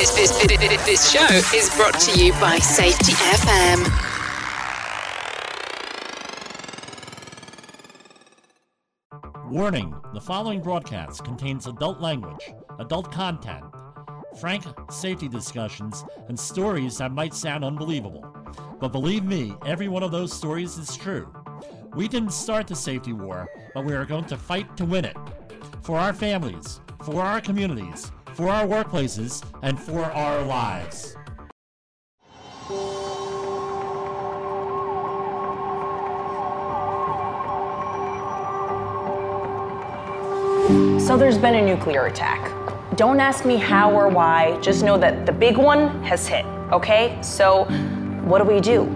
This, 0.00 0.12
this, 0.12 0.30
this, 0.86 1.12
show 1.12 1.26
is 1.54 1.68
brought 1.76 2.00
to 2.00 2.18
you 2.18 2.32
by 2.40 2.56
Safety 2.56 3.12
FM. 3.12 3.84
Warning 9.50 9.94
the 10.14 10.20
following 10.22 10.62
broadcast 10.62 11.22
contains 11.22 11.66
adult 11.66 12.00
language, 12.00 12.50
adult 12.78 13.12
content, 13.12 13.62
frank 14.40 14.64
safety 14.90 15.28
discussions, 15.28 16.02
and 16.28 16.40
stories 16.40 16.96
that 16.96 17.12
might 17.12 17.34
sound 17.34 17.62
unbelievable. 17.62 18.24
But 18.80 18.92
believe 18.92 19.24
me, 19.24 19.54
every 19.66 19.88
one 19.88 20.02
of 20.02 20.12
those 20.12 20.32
stories 20.32 20.78
is 20.78 20.96
true. 20.96 21.30
We 21.94 22.08
didn't 22.08 22.32
start 22.32 22.68
the 22.68 22.74
safety 22.74 23.12
war, 23.12 23.50
but 23.74 23.84
we 23.84 23.92
are 23.92 24.06
going 24.06 24.24
to 24.24 24.38
fight 24.38 24.78
to 24.78 24.86
win 24.86 25.04
it. 25.04 25.16
For 25.82 25.98
our 25.98 26.14
families, 26.14 26.80
for 27.04 27.20
our 27.20 27.42
communities, 27.42 28.10
for 28.40 28.48
our 28.48 28.66
workplaces, 28.66 29.44
and 29.60 29.78
for 29.78 30.02
our 30.02 30.42
lives. 30.46 31.14
So 41.06 41.18
there's 41.18 41.36
been 41.36 41.56
a 41.56 41.62
nuclear 41.62 42.06
attack. 42.06 42.50
Don't 42.96 43.20
ask 43.20 43.44
me 43.44 43.56
how 43.56 43.92
or 43.92 44.08
why, 44.08 44.58
just 44.62 44.84
know 44.84 44.96
that 44.96 45.26
the 45.26 45.32
big 45.32 45.58
one 45.58 46.02
has 46.02 46.26
hit, 46.26 46.46
okay? 46.72 47.18
So 47.20 47.64
what 48.24 48.38
do 48.38 48.44
we 48.44 48.62
do? 48.62 48.86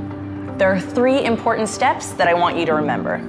There 0.57 0.73
are 0.73 0.81
three 0.81 1.23
important 1.23 1.69
steps 1.69 2.13
that 2.13 2.29
I 2.29 2.33
want 2.33 2.57
you 2.57 2.65
to 2.65 2.73
remember. 2.73 3.21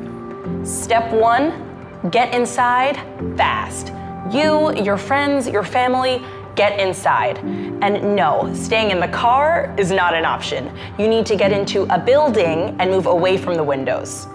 Step 0.64 1.12
one 1.12 2.10
get 2.10 2.34
inside 2.34 2.96
fast. 3.36 3.92
You, 4.32 4.74
your 4.76 4.98
friends, 4.98 5.48
your 5.48 5.64
family, 5.64 6.24
get 6.56 6.80
inside. 6.80 7.38
And 7.38 8.16
no, 8.16 8.52
staying 8.54 8.92
in 8.92 9.00
the 9.00 9.08
car 9.08 9.74
is 9.78 9.92
not 9.92 10.14
an 10.14 10.26
option. 10.26 10.72
You 10.98 11.08
need 11.08 11.26
to 11.28 11.36
get 11.36 11.52
into 11.52 11.84
a 11.94 12.00
building 12.00 12.76
and 12.80 12.90
move 12.90 13.06
away 13.06 13.38
from 13.38 13.56
the 13.56 13.64
windows. 13.64 14.28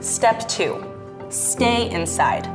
Step 0.00 0.48
two 0.48 0.84
stay 1.30 1.90
inside. 1.90 2.48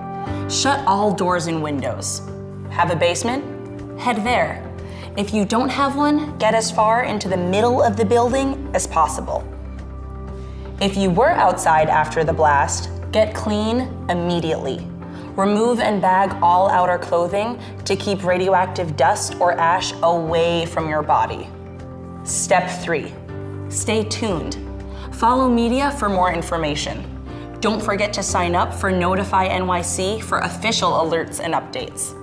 Shut 0.50 0.86
all 0.88 1.14
doors 1.14 1.48
and 1.48 1.62
windows. 1.62 2.22
Have 2.70 2.92
a 2.92 2.96
basement? 2.96 4.00
Head 4.00 4.24
there. 4.24 4.66
If 5.18 5.34
you 5.34 5.44
don't 5.44 5.70
have 5.70 5.98
one, 5.98 6.38
get 6.38 6.54
as 6.54 6.72
far 6.72 7.04
into 7.04 7.28
the 7.28 7.36
middle 7.36 7.82
of 7.84 7.98
the 7.98 8.06
building 8.06 8.72
as 8.74 8.88
possible. 8.88 9.44
If 10.80 10.96
you 10.96 11.10
were 11.10 11.32
outside 11.32 11.90
after 11.90 12.24
the 12.24 12.32
blast, 12.32 12.90
get 13.12 13.34
clean 13.34 13.82
immediately. 14.10 14.86
Remove 15.36 15.80
and 15.80 16.02
bag 16.02 16.38
all 16.42 16.70
outer 16.70 16.98
clothing 16.98 17.60
to 17.86 17.96
keep 17.96 18.24
radioactive 18.24 18.98
dust 18.98 19.36
or 19.40 19.54
ash 19.54 19.94
away 20.04 20.66
from 20.66 20.90
your 20.90 21.02
body. 21.02 21.48
Step 22.24 22.70
three 22.82 23.14
stay 23.70 24.04
tuned. 24.04 24.58
Follow 25.12 25.48
media 25.48 25.92
for 25.92 26.10
more 26.10 26.34
information. 26.34 27.04
Don't 27.62 27.82
forget 27.82 28.14
to 28.14 28.24
sign 28.24 28.56
up 28.56 28.74
for 28.74 28.92
Notify 28.92 29.50
NYC 29.50 30.24
for 30.24 30.40
official 30.40 30.92
alerts 30.92 31.40
and 31.40 31.54
updates. 31.54 32.16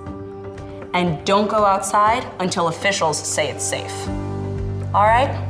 And 0.93 1.23
don't 1.25 1.47
go 1.47 1.63
outside 1.63 2.25
until 2.39 2.69
officials 2.69 3.17
say 3.17 3.49
it's 3.49 3.63
safe. 3.63 4.07
All 4.93 5.03
right? 5.03 5.43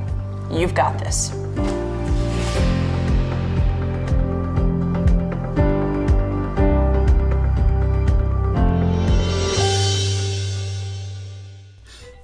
You've 0.52 0.76
got 0.76 1.00
this. 1.00 1.32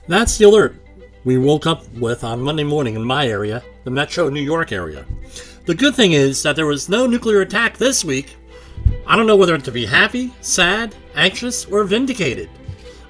That's 0.08 0.38
the 0.38 0.46
alert 0.46 0.76
we 1.24 1.38
woke 1.38 1.66
up 1.66 1.88
with 1.94 2.26
on 2.26 2.42
Monday 2.42 2.66
morning 2.66 2.96
in 2.96 3.04
my 3.06 3.26
area, 3.26 3.64
the 3.86 3.92
metro 3.92 4.28
New 4.28 4.42
York 4.42 4.74
area. 4.74 5.06
The 5.66 5.76
good 5.76 5.96
thing 5.96 6.12
is 6.12 6.44
that 6.44 6.58
there 6.58 6.66
was 6.66 6.90
no 6.90 7.08
nuclear 7.08 7.40
attack 7.40 7.78
this 7.78 8.04
week. 8.04 8.36
I 9.08 9.16
don't 9.16 9.28
know 9.28 9.38
whether 9.38 9.58
to 9.58 9.72
be 9.72 9.86
happy, 9.86 10.34
sad, 10.42 10.94
anxious, 11.16 11.64
or 11.64 11.86
vindicated. 11.86 12.50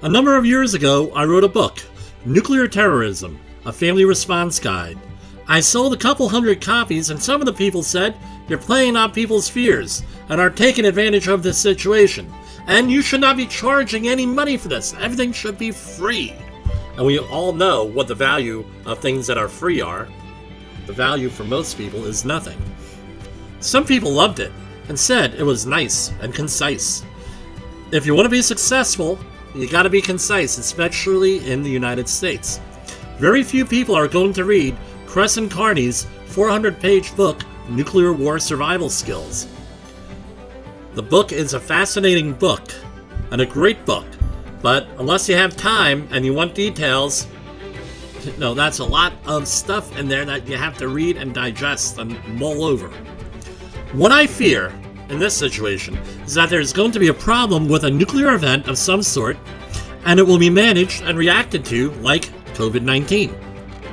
A 0.02 0.08
number 0.08 0.36
of 0.36 0.46
years 0.46 0.74
ago, 0.74 1.10
I 1.16 1.24
wrote 1.24 1.42
a 1.42 1.48
book, 1.48 1.82
Nuclear 2.24 2.68
Terrorism 2.68 3.40
A 3.66 3.72
Family 3.72 4.04
Response 4.04 4.60
Guide. 4.60 4.98
I 5.48 5.58
sold 5.58 5.94
a 5.94 5.98
couple 5.98 6.28
hundred 6.28 6.60
copies, 6.60 7.10
and 7.10 7.20
some 7.20 7.40
of 7.40 7.46
the 7.46 7.52
people 7.52 7.82
said, 7.82 8.14
You're 8.46 8.58
playing 8.58 8.94
on 8.94 9.10
people's 9.10 9.48
fears 9.48 10.04
and 10.28 10.40
are 10.40 10.48
taking 10.48 10.84
advantage 10.84 11.26
of 11.26 11.42
this 11.42 11.58
situation. 11.58 12.32
And 12.68 12.88
you 12.88 13.02
should 13.02 13.20
not 13.20 13.36
be 13.36 13.46
charging 13.46 14.06
any 14.06 14.26
money 14.26 14.56
for 14.56 14.68
this. 14.68 14.94
Everything 15.00 15.32
should 15.32 15.58
be 15.58 15.72
free. 15.72 16.34
And 16.96 17.06
we 17.06 17.18
all 17.18 17.52
know 17.52 17.84
what 17.84 18.08
the 18.08 18.14
value 18.14 18.64
of 18.86 18.98
things 18.98 19.26
that 19.26 19.38
are 19.38 19.48
free 19.48 19.80
are. 19.80 20.08
The 20.86 20.92
value 20.92 21.28
for 21.28 21.44
most 21.44 21.76
people 21.76 22.04
is 22.04 22.24
nothing. 22.24 22.60
Some 23.60 23.84
people 23.84 24.12
loved 24.12 24.40
it 24.40 24.52
and 24.88 24.98
said 24.98 25.34
it 25.34 25.42
was 25.42 25.66
nice 25.66 26.12
and 26.20 26.34
concise. 26.34 27.04
If 27.90 28.06
you 28.06 28.14
want 28.14 28.26
to 28.26 28.30
be 28.30 28.42
successful, 28.42 29.18
you 29.54 29.68
gotta 29.68 29.88
be 29.88 30.02
concise, 30.02 30.58
especially 30.58 31.50
in 31.50 31.62
the 31.62 31.70
United 31.70 32.08
States. 32.08 32.60
Very 33.18 33.42
few 33.42 33.64
people 33.64 33.94
are 33.94 34.08
going 34.08 34.32
to 34.34 34.44
read 34.44 34.76
Cresson 35.06 35.48
Kearny's 35.48 36.06
400 36.26 36.80
page 36.80 37.14
book, 37.16 37.42
Nuclear 37.68 38.12
War 38.12 38.38
Survival 38.38 38.90
Skills. 38.90 39.46
The 40.94 41.02
book 41.02 41.32
is 41.32 41.54
a 41.54 41.60
fascinating 41.60 42.32
book 42.32 42.72
and 43.30 43.40
a 43.40 43.46
great 43.46 43.84
book 43.84 44.06
but 44.64 44.88
unless 44.96 45.28
you 45.28 45.36
have 45.36 45.54
time 45.58 46.08
and 46.10 46.24
you 46.24 46.32
want 46.32 46.54
details, 46.54 47.26
no, 48.38 48.54
that's 48.54 48.78
a 48.78 48.84
lot 48.84 49.12
of 49.26 49.46
stuff 49.46 49.94
in 49.98 50.08
there 50.08 50.24
that 50.24 50.48
you 50.48 50.56
have 50.56 50.78
to 50.78 50.88
read 50.88 51.18
and 51.18 51.34
digest 51.34 51.98
and 51.98 52.18
mull 52.38 52.64
over. 52.64 52.88
What 53.92 54.10
I 54.10 54.26
fear 54.26 54.72
in 55.10 55.18
this 55.18 55.36
situation 55.36 55.98
is 56.24 56.32
that 56.32 56.48
there's 56.48 56.72
going 56.72 56.92
to 56.92 56.98
be 56.98 57.08
a 57.08 57.14
problem 57.14 57.68
with 57.68 57.84
a 57.84 57.90
nuclear 57.90 58.34
event 58.34 58.66
of 58.66 58.78
some 58.78 59.02
sort, 59.02 59.36
and 60.06 60.18
it 60.18 60.22
will 60.22 60.38
be 60.38 60.48
managed 60.48 61.02
and 61.02 61.18
reacted 61.18 61.62
to 61.66 61.90
like 62.00 62.22
COVID 62.54 62.80
19. 62.80 63.28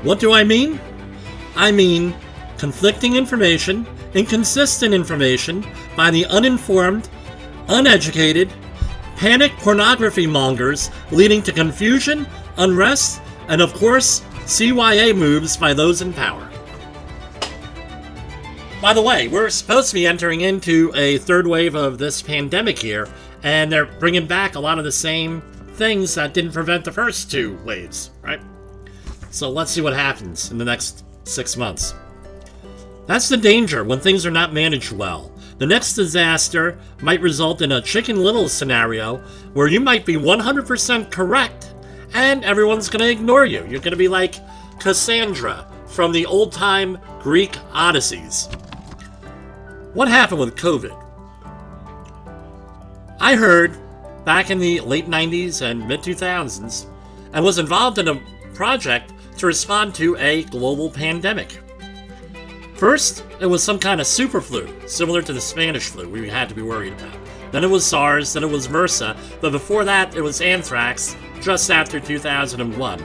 What 0.03 0.21
do 0.21 0.31
I 0.31 0.45
mean? 0.45 0.79
I 1.53 1.73
mean 1.73 2.15
conflicting 2.57 3.17
information, 3.17 3.85
inconsistent 4.13 4.93
information 4.93 5.67
by 5.97 6.11
the 6.11 6.25
uninformed, 6.27 7.09
uneducated, 7.67 8.53
panic 9.21 9.55
pornography 9.57 10.25
mongers, 10.25 10.89
leading 11.11 11.43
to 11.43 11.51
confusion, 11.51 12.25
unrest, 12.57 13.21
and 13.49 13.61
of 13.61 13.71
course, 13.75 14.21
CYA 14.45 15.15
moves 15.15 15.55
by 15.55 15.75
those 15.75 16.01
in 16.01 16.11
power. 16.11 16.49
By 18.81 18.93
the 18.93 19.01
way, 19.03 19.27
we're 19.27 19.51
supposed 19.51 19.89
to 19.89 19.93
be 19.93 20.07
entering 20.07 20.41
into 20.41 20.91
a 20.95 21.19
third 21.19 21.45
wave 21.45 21.75
of 21.75 21.99
this 21.99 22.19
pandemic 22.19 22.79
here, 22.79 23.07
and 23.43 23.71
they're 23.71 23.85
bringing 23.85 24.25
back 24.25 24.55
a 24.55 24.59
lot 24.59 24.79
of 24.79 24.85
the 24.85 24.91
same 24.91 25.41
things 25.75 26.15
that 26.15 26.33
didn't 26.33 26.53
prevent 26.53 26.83
the 26.83 26.91
first 26.91 27.29
two 27.29 27.59
waves, 27.63 28.09
right? 28.23 28.41
So 29.29 29.51
let's 29.51 29.69
see 29.69 29.81
what 29.81 29.93
happens 29.93 30.49
in 30.49 30.57
the 30.57 30.65
next 30.65 31.05
six 31.25 31.55
months. 31.55 31.93
That's 33.05 33.29
the 33.29 33.38
danger 33.38 33.83
when 33.83 33.99
things 33.99 34.25
are 34.25 34.31
not 34.31 34.51
managed 34.51 34.91
well. 34.91 35.31
The 35.61 35.67
next 35.67 35.94
disaster 35.94 36.75
might 37.03 37.22
result 37.22 37.61
in 37.61 37.72
a 37.72 37.83
Chicken 37.83 38.16
Little 38.23 38.49
scenario 38.49 39.17
where 39.53 39.67
you 39.67 39.79
might 39.79 40.07
be 40.07 40.16
100% 40.16 41.11
correct 41.11 41.75
and 42.16 42.44
everyone's 42.44 42.89
going 42.89 43.03
to 43.03 43.11
ignore 43.11 43.45
you. 43.45 43.59
You're 43.69 43.79
going 43.79 43.91
to 43.91 43.95
be 43.95 44.07
like 44.07 44.38
Cassandra 44.79 45.67
from 45.85 46.13
the 46.13 46.25
old 46.25 46.51
time 46.51 46.97
Greek 47.19 47.51
Odysseys. 47.73 48.51
What 49.94 50.07
happened 50.07 50.39
with 50.39 50.55
COVID? 50.55 50.97
I 53.19 53.35
heard 53.35 53.77
back 54.25 54.50
in 54.50 54.57
the 54.57 54.80
late 54.80 55.06
90s 55.06 55.62
and 55.62 55.88
mid 55.88 56.00
2000s 56.00 56.88
and 57.33 57.45
was 57.45 57.59
involved 57.59 58.00
in 58.00 58.07
a 58.07 58.19
project 58.56 59.13
to 59.38 59.45
respond 59.45 59.94
to 59.94 60.18
a 60.18 60.41
global 60.45 60.89
pandemic. 60.89 61.59
First, 62.81 63.24
it 63.39 63.45
was 63.45 63.63
some 63.63 63.78
kind 63.78 64.01
of 64.01 64.07
super 64.07 64.42
flu, 64.42 64.68
similar 64.88 65.22
to 65.22 65.33
the 65.33 65.39
Spanish 65.39 65.89
flu 65.89 66.10
we 66.10 66.28
had 66.28 66.50
to 66.50 66.56
be 66.56 66.63
worried 66.63 66.94
about. 66.94 67.16
Then 67.51 67.63
it 67.63 67.69
was 67.69 67.86
SARS, 67.86 68.33
then 68.33 68.44
it 68.44 68.50
was 68.50 68.68
MRSA, 68.68 69.16
but 69.39 69.51
before 69.51 69.86
that 69.86 70.16
it 70.16 70.22
was 70.22 70.42
anthrax, 70.42 71.16
just 71.42 71.69
after 71.69 72.00
2001. 72.00 73.04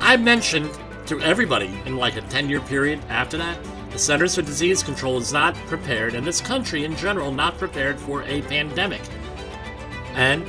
I 0.00 0.16
mentioned 0.16 0.70
to 1.06 1.20
everybody 1.22 1.76
in 1.86 1.96
like 1.96 2.18
a 2.18 2.20
10 2.20 2.48
year 2.48 2.60
period 2.60 3.00
after 3.08 3.36
that, 3.38 3.58
the 3.90 3.98
Centers 3.98 4.36
for 4.36 4.42
Disease 4.42 4.84
Control 4.84 5.18
is 5.18 5.32
not 5.32 5.56
prepared, 5.66 6.14
and 6.14 6.24
this 6.24 6.40
country 6.40 6.84
in 6.84 6.94
general 6.94 7.32
not 7.32 7.58
prepared 7.58 7.98
for 7.98 8.22
a 8.22 8.42
pandemic. 8.42 9.02
And 10.14 10.46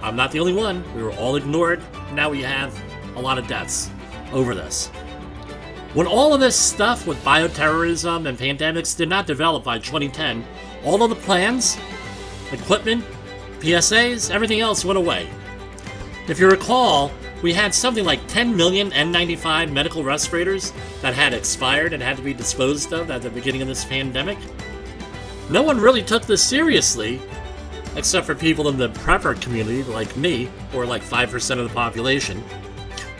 I'm 0.00 0.14
not 0.14 0.30
the 0.30 0.38
only 0.38 0.54
one. 0.54 0.84
We 0.94 1.02
were 1.02 1.14
all 1.14 1.34
ignored. 1.34 1.82
Now 2.12 2.30
we 2.30 2.40
have 2.42 2.72
a 3.16 3.20
lot 3.20 3.36
of 3.36 3.48
deaths 3.48 3.90
over 4.32 4.54
this. 4.54 4.92
When 5.94 6.06
all 6.06 6.34
of 6.34 6.40
this 6.40 6.54
stuff 6.54 7.06
with 7.06 7.22
bioterrorism 7.24 8.28
and 8.28 8.38
pandemics 8.38 8.94
did 8.94 9.08
not 9.08 9.26
develop 9.26 9.64
by 9.64 9.78
2010, 9.78 10.44
all 10.84 11.02
of 11.02 11.08
the 11.08 11.16
plans, 11.16 11.78
equipment, 12.52 13.04
PSAs, 13.60 14.30
everything 14.30 14.60
else 14.60 14.84
went 14.84 14.98
away. 14.98 15.28
If 16.28 16.38
you 16.38 16.48
recall, 16.50 17.10
we 17.40 17.54
had 17.54 17.74
something 17.74 18.04
like 18.04 18.26
10 18.28 18.54
million 18.54 18.90
N95 18.90 19.72
medical 19.72 20.04
respirators 20.04 20.74
that 21.00 21.14
had 21.14 21.32
expired 21.32 21.94
and 21.94 22.02
had 22.02 22.18
to 22.18 22.22
be 22.22 22.34
disposed 22.34 22.92
of 22.92 23.10
at 23.10 23.22
the 23.22 23.30
beginning 23.30 23.62
of 23.62 23.68
this 23.68 23.86
pandemic. 23.86 24.38
No 25.48 25.62
one 25.62 25.80
really 25.80 26.02
took 26.02 26.26
this 26.26 26.42
seriously, 26.42 27.18
except 27.96 28.26
for 28.26 28.34
people 28.34 28.68
in 28.68 28.76
the 28.76 28.90
prepper 28.90 29.40
community 29.40 29.82
like 29.84 30.14
me, 30.18 30.50
or 30.74 30.84
like 30.84 31.02
5% 31.02 31.58
of 31.58 31.66
the 31.66 31.74
population. 31.74 32.44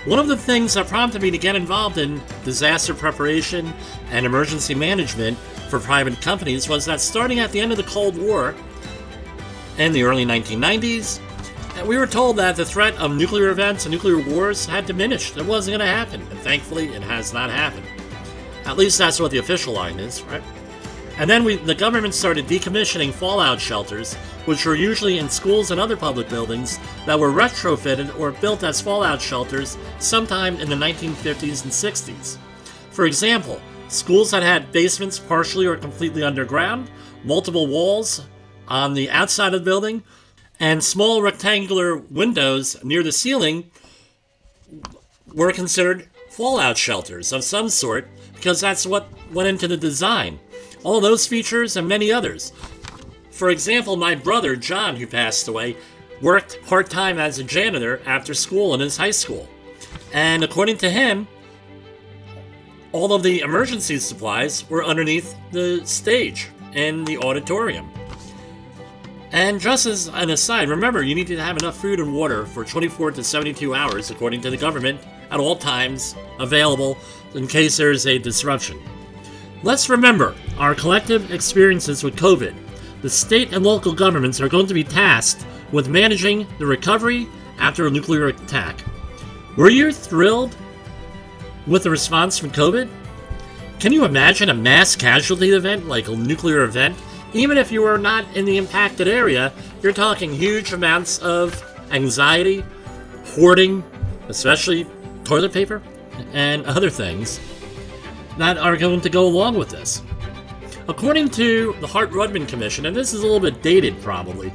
One 0.09 0.19
of 0.19 0.27
the 0.27 0.39
things 0.39 0.73
that 0.73 0.87
prompted 0.87 1.21
me 1.21 1.31
to 1.31 1.37
get 1.37 1.55
involved 1.55 1.99
in 1.99 2.23
disaster 2.43 2.95
preparation 2.95 3.75
and 4.11 4.25
emergency 4.25 4.75
management 4.75 5.37
for 5.69 5.79
private 5.79 6.19
companies 6.23 6.67
was 6.67 6.87
that 6.87 7.03
starting 7.03 7.41
at 7.41 7.53
the 7.53 7.61
end 7.61 7.73
of 7.73 7.77
the 7.77 7.85
Cold 7.85 8.17
War 8.17 8.55
in 9.77 9.93
the 9.93 10.05
early 10.05 10.25
1990s, 10.25 11.21
we 11.87 11.99
were 11.99 12.07
told 12.07 12.37
that 12.37 12.57
the 12.57 12.65
threat 12.65 12.97
of 12.97 13.15
nuclear 13.15 13.51
events 13.51 13.85
and 13.85 13.93
nuclear 13.93 14.19
wars 14.19 14.65
had 14.65 14.87
diminished. 14.87 15.37
It 15.37 15.45
wasn't 15.45 15.77
going 15.77 15.87
to 15.87 15.95
happen, 15.95 16.23
and 16.31 16.41
thankfully, 16.41 16.89
it 16.89 17.03
has 17.03 17.35
not 17.35 17.51
happened. 17.51 17.85
At 18.65 18.79
least 18.79 18.97
that's 18.97 19.21
what 19.21 19.31
the 19.31 19.39
official 19.39 19.75
line 19.75 19.99
is, 19.99 20.23
right? 20.23 20.43
And 21.19 21.29
then 21.29 21.43
we, 21.43 21.57
the 21.57 21.75
government 21.75 22.15
started 22.15 22.47
decommissioning 22.47 23.13
fallout 23.13 23.61
shelters, 23.61 24.15
which 24.45 24.65
were 24.65 24.77
usually 24.77 25.19
in 25.19 25.29
schools 25.29 25.73
and 25.73 25.81
other 25.81 25.97
public 25.97 26.29
buildings 26.29 26.79
that 27.07 27.19
were 27.19 27.31
retrofitted 27.31 28.19
or 28.21 28.31
built 28.31 28.63
as 28.63 28.81
fallout 28.81 29.21
shelters 29.21 29.77
sometime 29.99 30.57
in 30.61 30.69
the 30.69 30.77
1950s 30.77 31.65
and 31.65 31.73
60s. 31.73 32.39
For 32.93 33.05
example, 33.05 33.61
schools 33.89 34.31
that 34.31 34.45
had 34.45 34.71
basements 34.71 35.19
partially 35.19 35.67
or 35.67 35.77
completely 35.77 36.23
underground, 36.23 36.89
multiple 37.25 37.67
walls 37.67 38.25
on 38.69 38.95
the 38.95 39.11
outside 39.11 39.55
of 39.55 39.61
the 39.61 39.65
building, 39.65 40.05
and 40.61 40.83
small 40.85 41.21
rectangular 41.21 41.97
windows 41.97 42.83
near 42.85 43.03
the 43.03 43.13
ceiling 43.13 43.71
were 45.33 45.53
considered 45.53 46.09
fallout 46.31 46.77
shelters 46.77 47.33
of 47.33 47.43
some 47.43 47.69
sort 47.69 48.09
because 48.35 48.61
that's 48.61 48.87
what 48.87 49.09
went 49.33 49.49
into 49.49 49.67
the 49.67 49.77
design. 49.77 50.39
All 50.85 51.01
those 51.01 51.27
features 51.27 51.77
and 51.77 51.89
many 51.89 52.13
others. 52.13 52.53
For 53.31 53.51
example, 53.51 53.97
my 53.97 54.15
brother, 54.15 54.57
John, 54.57 54.97
who 54.97 55.07
passed 55.07 55.49
away, 55.49 55.77
worked 56.21 56.63
part 56.67 56.91
time 56.91 57.19
as 57.19 57.39
a 57.39 57.45
janitor 57.45 58.01
after 58.05 58.35
school 58.35 58.75
in 58.75 58.81
his 58.81 58.97
high 58.97 59.13
school. 59.13 59.49
And 60.13 60.43
according 60.43 60.79
to 60.79 60.91
him, 60.91 61.29
all 62.93 63.13
of 63.13 63.23
the 63.23 63.41
emergency 63.41 63.99
supplies 63.99 64.69
were 64.71 64.85
underneath 64.85 65.37
the 65.53 65.85
stage 65.85 66.49
in 66.75 67.05
the 67.05 67.19
auditorium. 67.19 67.91
And 69.31 69.61
just 69.61 69.85
as 69.85 70.09
an 70.09 70.31
aside, 70.31 70.71
remember 70.71 71.03
you 71.03 71.15
need 71.15 71.27
to 71.27 71.37
have 71.37 71.59
enough 71.59 71.77
food 71.77 72.01
and 72.01 72.15
water 72.15 72.47
for 72.47 72.65
24 72.65 73.13
to 73.13 73.23
72 73.23 73.75
hours, 73.75 74.11
according 74.11 74.41
to 74.41 74.51
the 74.51 74.57
government, 74.57 75.01
at 75.31 75.39
all 75.39 75.57
times 75.57 76.15
available 76.41 76.97
in 77.35 77.47
case 77.47 77.77
there 77.77 77.91
is 77.91 78.07
a 78.07 78.19
disruption. 78.19 78.81
Let's 79.63 79.89
remember 79.89 80.35
our 80.59 80.75
collective 80.75 81.33
experiences 81.33 82.05
with 82.05 82.17
COVID. 82.17 82.55
The 83.03 83.11
state 83.11 83.53
and 83.53 83.65
local 83.65 83.93
governments 83.93 84.41
are 84.41 84.49
going 84.49 84.67
to 84.67 84.75
be 84.75 84.85
tasked 84.85 85.47
with 85.73 85.89
managing 85.89 86.47
the 86.59 86.67
recovery 86.67 87.27
after 87.59 87.87
a 87.87 87.91
nuclear 87.91 88.29
attack. 88.29 88.81
Were 89.57 89.71
you 89.71 89.93
thrilled 89.93 90.57
with 91.67 91.83
the 91.83 91.91
response 91.91 92.39
from 92.39 92.51
COVID? 92.51 92.89
Can 93.81 93.93
you 93.93 94.05
imagine 94.05 94.49
a 94.49 94.55
mass 94.55 94.97
casualty 94.97 95.51
event 95.51 95.87
like 95.87 96.09
a 96.09 96.17
nuclear 96.17 96.63
event 96.63 96.97
even 97.35 97.59
if 97.59 97.71
you 97.71 97.85
are 97.85 97.99
not 97.99 98.25
in 98.37 98.45
the 98.45 98.57
impacted 98.57 99.07
area, 99.07 99.53
you're 99.83 99.93
talking 99.93 100.33
huge 100.33 100.73
amounts 100.73 101.19
of 101.19 101.63
anxiety, 101.91 102.65
hoarding, 103.25 103.85
especially 104.29 104.87
toilet 105.25 105.53
paper, 105.53 105.83
and 106.33 106.65
other 106.65 106.89
things 106.89 107.39
that 108.39 108.57
are 108.57 108.77
going 108.77 109.01
to 109.03 109.11
go 109.11 109.27
along 109.27 109.57
with 109.59 109.69
this. 109.69 110.03
According 110.89 111.29
to 111.31 111.75
the 111.81 111.87
Hart 111.87 112.11
Rudman 112.13 112.49
Commission, 112.49 112.87
and 112.87 112.97
this 112.97 113.13
is 113.13 113.21
a 113.21 113.27
little 113.27 113.41
bit 113.41 113.63
dated 113.63 114.01
probably, 114.01 114.53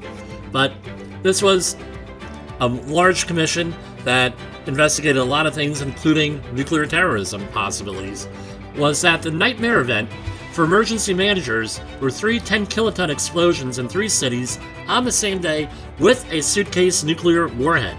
but 0.52 0.74
this 1.22 1.44
was 1.44 1.76
a 2.60 2.68
large 2.68 3.28
commission 3.28 3.74
that 4.04 4.34
investigated 4.66 5.18
a 5.18 5.24
lot 5.24 5.46
of 5.46 5.54
things, 5.54 5.82
including 5.82 6.42
nuclear 6.54 6.86
terrorism 6.86 7.48
possibilities, 7.50 8.28
was 8.76 9.02
that 9.02 9.22
the 9.22 9.32
nightmare 9.32 9.80
event 9.80 10.10
for 10.54 10.64
emergency 10.64 11.14
managers 11.14 11.80
were 12.00 12.12
three 12.12 12.40
10 12.40 12.68
kiloton 12.68 13.10
explosions 13.10 13.80
in 13.80 13.90
three 13.90 14.10
cities 14.10 14.60
on 14.88 15.04
the 15.04 15.12
same 15.12 15.40
day 15.40 15.70
with 16.00 16.26
a 16.32 16.42
suitcase 16.42 17.04
nuclear 17.04 17.48
warhead. 17.48 17.98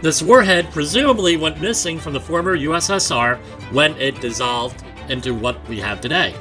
This 0.00 0.22
warhead 0.22 0.70
presumably 0.70 1.36
went 1.36 1.60
missing 1.60 1.98
from 1.98 2.12
the 2.12 2.20
former 2.20 2.56
USSR 2.56 3.38
when 3.72 3.96
it 3.96 4.20
dissolved 4.20 4.84
into 5.08 5.34
what 5.34 5.68
we 5.68 5.80
have 5.80 6.00
today. 6.00 6.36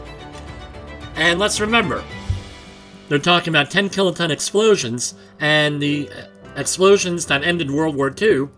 And 1.15 1.39
let's 1.39 1.59
remember, 1.59 2.03
they're 3.09 3.17
talking 3.17 3.49
about 3.49 3.71
10 3.71 3.89
kiloton 3.89 4.29
explosions, 4.29 5.15
and 5.39 5.81
the 5.81 6.07
explosions 6.55 7.25
that 7.25 7.43
ended 7.43 7.71
World 7.71 7.95
War 7.95 8.13
II 8.21 8.49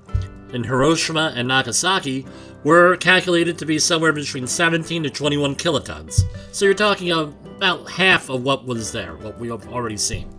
in 0.51 0.65
Hiroshima 0.65 1.31
and 1.33 1.47
Nagasaki 1.47 2.25
were 2.65 2.97
calculated 2.97 3.57
to 3.59 3.65
be 3.65 3.79
somewhere 3.79 4.11
between 4.11 4.47
17 4.47 5.03
to 5.03 5.09
21 5.09 5.55
kilotons. 5.55 6.23
So 6.51 6.65
you're 6.65 6.73
talking 6.73 7.11
about 7.11 7.89
half 7.89 8.29
of 8.29 8.43
what 8.43 8.65
was 8.65 8.91
there, 8.91 9.15
what 9.15 9.39
we 9.39 9.47
have 9.47 9.65
already 9.69 9.95
seen. 9.95 10.29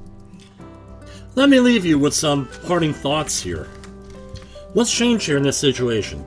Let 1.35 1.49
me 1.49 1.61
leave 1.61 1.87
you 1.87 1.99
with 1.99 2.13
some 2.13 2.47
parting 2.67 2.93
thoughts 2.93 3.41
here. 3.41 3.69
What's 4.73 4.95
changed 4.95 5.27
here 5.27 5.37
in 5.37 5.43
this 5.43 5.59
situation? 5.59 6.25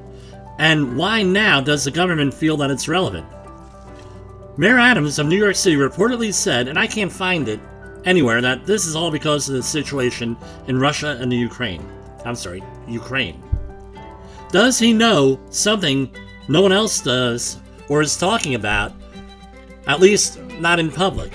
And 0.60 0.98
why 0.98 1.24
now 1.24 1.62
does 1.62 1.86
the 1.86 1.92
government 1.92 2.34
feel 2.34 2.58
that 2.58 2.72
it's 2.72 2.90
relevant? 2.90 3.26
Mayor 4.58 4.78
Adams 4.78 5.18
of 5.18 5.28
New 5.28 5.38
York 5.38 5.56
City 5.56 5.78
reportedly 5.78 6.34
said, 6.34 6.68
and 6.68 6.78
I 6.78 6.86
can't 6.86 7.12
find 7.12 7.48
it 7.48 7.62
anywhere, 8.04 8.42
that 8.42 8.66
this 8.66 8.86
is 8.86 8.98
all 8.98 9.12
because 9.12 9.48
of 9.48 9.56
the 9.56 9.64
situation 9.64 10.36
in 10.68 10.78
Russia 10.78 11.18
and 11.22 11.32
the 11.32 11.38
Ukraine. 11.38 11.88
I'm 12.26 12.36
sorry, 12.36 12.62
Ukraine. 12.88 13.42
Does 14.52 14.78
he 14.78 14.92
know 14.92 15.40
something 15.50 16.14
no 16.50 16.62
one 16.62 16.74
else 16.74 17.00
does 17.00 17.60
or 17.88 18.02
is 18.02 18.18
talking 18.18 18.56
about, 18.56 18.92
at 19.88 20.02
least 20.02 20.40
not 20.60 20.80
in 20.80 20.92
public? 20.92 21.34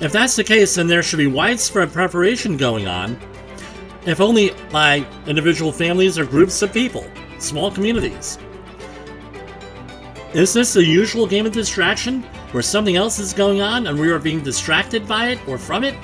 If 0.00 0.12
that's 0.12 0.36
the 0.36 0.44
case, 0.44 0.74
then 0.74 0.86
there 0.86 1.02
should 1.02 1.16
be 1.16 1.26
widespread 1.26 1.92
preparation 1.92 2.58
going 2.58 2.86
on, 2.86 3.18
if 4.06 4.20
only 4.20 4.52
by 4.70 5.04
individual 5.26 5.72
families 5.72 6.18
or 6.18 6.24
groups 6.24 6.62
of 6.62 6.72
people, 6.72 7.04
small 7.38 7.70
communities. 7.70 8.38
Is 10.32 10.52
this 10.52 10.74
the 10.74 10.84
usual 10.84 11.26
game 11.26 11.46
of 11.46 11.52
distraction 11.52 12.22
where 12.52 12.62
something 12.62 12.96
else 12.96 13.18
is 13.18 13.32
going 13.32 13.60
on 13.60 13.86
and 13.86 13.98
we 13.98 14.10
are 14.10 14.18
being 14.18 14.42
distracted 14.42 15.06
by 15.08 15.28
it 15.28 15.48
or 15.48 15.58
from 15.58 15.82
it? 15.82 15.94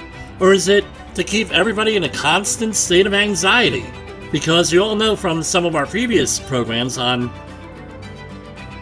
Or 0.41 0.53
is 0.53 0.69
it 0.69 0.85
to 1.15 1.23
keep 1.23 1.53
everybody 1.53 1.97
in 1.97 2.05
a 2.05 2.09
constant 2.09 2.75
state 2.75 3.07
of 3.07 3.15
anxiety? 3.15 3.85
Because 4.33 4.73
you 4.73 4.83
all 4.83 4.97
know 4.97 5.15
from 5.15 5.43
some 5.43 5.65
of 5.65 5.77
our 5.77 5.87
previous 5.87 6.41
programs 6.41 6.99
on 6.99 7.31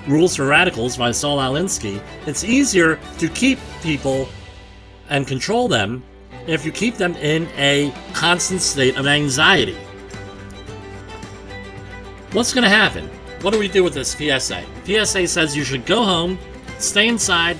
Rules 0.07 0.37
for 0.37 0.47
Radicals 0.47 0.97
by 0.97 1.11
Saul 1.11 1.39
Alinsky, 1.39 2.01
it's 2.27 2.45
easier 2.45 2.99
to 3.19 3.29
keep 3.29 3.59
people 3.83 4.29
and 5.09 5.27
control 5.27 5.69
them 5.69 6.03
if 6.47 6.65
you 6.65 6.73
keep 6.73 6.97
them 6.97 7.15
in 7.17 7.49
a 7.57 7.93
constant 8.13 8.61
state 8.61 8.97
of 8.97 9.07
anxiety. 9.07 9.77
What's 12.33 12.53
going 12.53 12.65
to 12.65 12.71
happen? 12.71 13.09
What 13.43 13.53
do 13.53 13.59
we 13.59 13.69
do 13.69 13.83
with 13.83 13.95
this 13.95 14.13
PSA? 14.13 14.65
PSA 14.85 15.27
says 15.27 15.57
you 15.57 15.65
should 15.65 15.87
go 15.87 16.03
home, 16.05 16.39
stay 16.79 17.09
inside, 17.09 17.57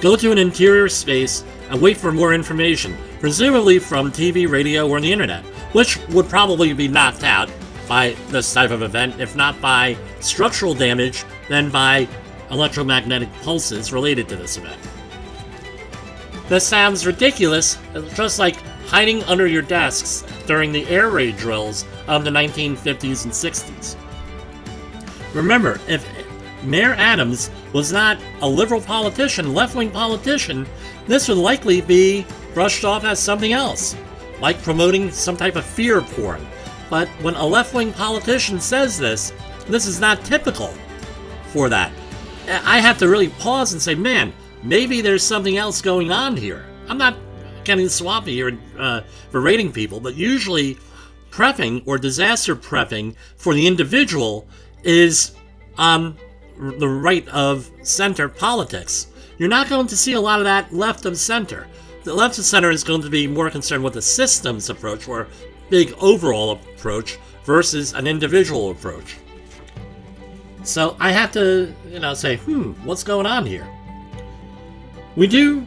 go 0.00 0.16
to 0.16 0.32
an 0.32 0.38
interior 0.38 0.88
space, 0.88 1.44
and 1.70 1.80
wait 1.80 1.96
for 1.96 2.10
more 2.10 2.34
information, 2.34 2.96
presumably 3.20 3.78
from 3.78 4.10
TV, 4.10 4.50
radio, 4.50 4.88
or 4.88 5.00
the 5.00 5.12
internet 5.12 5.44
which 5.72 5.98
would 6.08 6.28
probably 6.28 6.72
be 6.72 6.88
knocked 6.88 7.24
out 7.24 7.50
by 7.88 8.10
this 8.28 8.52
type 8.52 8.70
of 8.70 8.82
event, 8.82 9.20
if 9.20 9.36
not 9.36 9.60
by 9.60 9.96
structural 10.20 10.74
damage, 10.74 11.24
then 11.48 11.70
by 11.70 12.08
electromagnetic 12.50 13.32
pulses 13.42 13.92
related 13.92 14.28
to 14.28 14.36
this 14.36 14.56
event. 14.56 14.78
This 16.50 16.66
sounds 16.66 17.06
ridiculous, 17.06 17.78
just 18.14 18.40
like 18.40 18.56
hiding 18.88 19.22
under 19.22 19.46
your 19.46 19.62
desks 19.62 20.24
during 20.48 20.72
the 20.72 20.84
air 20.88 21.08
raid 21.08 21.36
drills 21.36 21.84
of 22.08 22.24
the 22.24 22.30
1950s 22.30 23.22
and 23.22 23.32
60s. 23.32 23.94
Remember, 25.32 25.78
if 25.86 26.04
Mayor 26.64 26.94
Adams 26.94 27.52
was 27.72 27.92
not 27.92 28.18
a 28.40 28.48
liberal 28.48 28.80
politician, 28.80 29.54
left 29.54 29.76
wing 29.76 29.92
politician, 29.92 30.66
this 31.06 31.28
would 31.28 31.38
likely 31.38 31.82
be 31.82 32.26
brushed 32.52 32.84
off 32.84 33.04
as 33.04 33.20
something 33.20 33.52
else 33.52 33.94
like 34.40 34.60
promoting 34.60 35.08
some 35.12 35.36
type 35.36 35.54
of 35.54 35.64
fear 35.64 36.00
porn. 36.00 36.44
But 36.88 37.06
when 37.22 37.36
a 37.36 37.46
left 37.46 37.74
wing 37.74 37.92
politician 37.92 38.58
says 38.58 38.98
this, 38.98 39.32
this 39.68 39.86
is 39.86 40.00
not 40.00 40.24
typical 40.24 40.74
for 41.52 41.68
that. 41.68 41.92
I 42.48 42.80
have 42.80 42.98
to 42.98 43.08
really 43.08 43.28
pause 43.28 43.72
and 43.72 43.80
say, 43.80 43.94
man, 43.94 44.32
maybe 44.62 45.00
there's 45.00 45.22
something 45.22 45.56
else 45.56 45.82
going 45.82 46.10
on 46.10 46.36
here. 46.36 46.66
I'm 46.88 46.98
not 46.98 47.16
getting 47.64 47.88
swampy 47.88 48.34
here 48.34 48.58
uh, 48.78 49.02
for 49.30 49.40
rating 49.40 49.72
people, 49.72 50.00
but 50.00 50.14
usually 50.14 50.78
prepping 51.30 51.82
or 51.86 51.98
disaster 51.98 52.56
prepping 52.56 53.14
for 53.36 53.54
the 53.54 53.66
individual 53.66 54.48
is 54.82 55.32
on 55.78 56.16
the 56.58 56.88
right 56.88 57.26
of 57.28 57.70
center 57.82 58.28
politics. 58.28 59.06
You're 59.38 59.48
not 59.48 59.68
going 59.68 59.86
to 59.86 59.96
see 59.96 60.12
a 60.12 60.20
lot 60.20 60.40
of 60.40 60.44
that 60.44 60.72
left 60.74 61.06
of 61.06 61.16
center. 61.16 61.66
The 62.04 62.14
left 62.14 62.38
of 62.38 62.44
center 62.44 62.70
is 62.70 62.84
going 62.84 63.02
to 63.02 63.10
be 63.10 63.26
more 63.26 63.50
concerned 63.50 63.84
with 63.84 63.94
the 63.94 64.02
systems 64.02 64.68
approach 64.68 65.08
or 65.08 65.28
big 65.70 65.94
overall 66.00 66.52
approach 66.52 67.18
versus 67.44 67.94
an 67.94 68.06
individual 68.06 68.70
approach. 68.70 69.16
So 70.62 70.96
I 71.00 71.12
have 71.12 71.32
to, 71.32 71.72
you 71.88 72.00
know, 72.00 72.12
say, 72.12 72.36
hmm, 72.36 72.72
what's 72.84 73.02
going 73.04 73.26
on 73.26 73.46
here? 73.46 73.66
We 75.16 75.26
do 75.26 75.66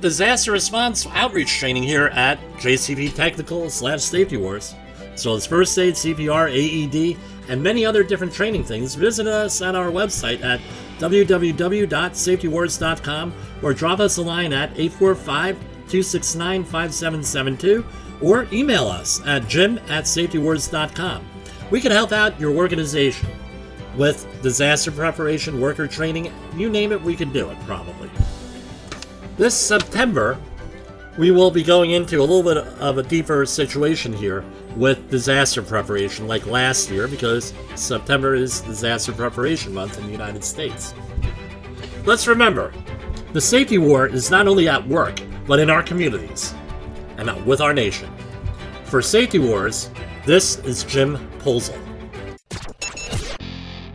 disaster 0.00 0.50
response 0.52 1.06
outreach 1.12 1.58
training 1.58 1.84
here 1.84 2.08
at 2.08 2.38
JCV 2.58 3.14
Technical 3.14 3.70
slash 3.70 4.02
Safety 4.02 4.36
Wars. 4.36 4.74
So 5.14 5.34
it's 5.34 5.46
first 5.46 5.78
aid, 5.78 5.94
CPR, 5.94 6.50
AED, 6.50 7.16
and 7.48 7.62
many 7.62 7.86
other 7.86 8.02
different 8.02 8.32
training 8.32 8.64
things. 8.64 8.94
Visit 8.94 9.26
us 9.26 9.60
at 9.62 9.74
our 9.74 9.90
website 9.90 10.44
at 10.44 10.60
www.safetywars.com 10.98 13.34
or 13.62 13.74
drop 13.74 14.00
us 14.00 14.16
a 14.18 14.22
line 14.22 14.52
at 14.52 14.70
845 14.78 15.56
269 15.88 16.64
5772 16.64 17.86
or 18.20 18.46
email 18.52 18.88
us 18.88 19.24
at 19.26 19.48
jim 19.48 19.78
at 19.88 20.04
safetywars.com. 20.04 21.24
We 21.70 21.80
can 21.80 21.92
help 21.92 22.12
out 22.12 22.38
your 22.40 22.54
organization 22.54 23.28
with 23.96 24.26
disaster 24.42 24.92
preparation, 24.92 25.60
worker 25.60 25.86
training, 25.86 26.32
you 26.56 26.70
name 26.70 26.92
it, 26.92 27.02
we 27.02 27.16
can 27.16 27.32
do 27.32 27.50
it 27.50 27.58
probably. 27.60 28.10
This 29.38 29.54
September, 29.54 30.36
we 31.16 31.30
will 31.30 31.52
be 31.52 31.62
going 31.62 31.92
into 31.92 32.18
a 32.18 32.26
little 32.26 32.42
bit 32.42 32.56
of 32.56 32.98
a 32.98 33.04
deeper 33.04 33.46
situation 33.46 34.12
here 34.12 34.44
with 34.74 35.12
disaster 35.12 35.62
preparation 35.62 36.26
like 36.26 36.44
last 36.46 36.90
year 36.90 37.06
because 37.06 37.54
September 37.76 38.34
is 38.34 38.62
disaster 38.62 39.12
preparation 39.12 39.72
month 39.72 39.96
in 39.96 40.06
the 40.06 40.10
United 40.10 40.42
States. 40.42 40.92
Let's 42.04 42.26
remember, 42.26 42.72
the 43.32 43.40
safety 43.40 43.78
war 43.78 44.08
is 44.08 44.28
not 44.28 44.48
only 44.48 44.68
at 44.68 44.84
work, 44.88 45.20
but 45.46 45.60
in 45.60 45.70
our 45.70 45.84
communities 45.84 46.52
and 47.16 47.30
with 47.46 47.60
our 47.60 47.72
nation. 47.72 48.10
For 48.86 49.00
Safety 49.00 49.38
Wars, 49.38 49.88
this 50.26 50.58
is 50.64 50.82
Jim 50.82 51.16
Polzel. 51.38 51.87